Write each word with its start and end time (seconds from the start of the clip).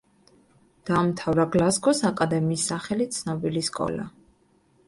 დაამთავრა 0.89 1.45
„გლაზგოს 1.57 2.01
აკადემიის“ 2.11 2.65
სახელით 2.73 3.15
ცნობილი 3.19 3.67
სკოლა. 3.73 4.09